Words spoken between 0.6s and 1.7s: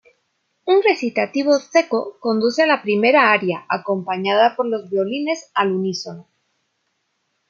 Un recitativo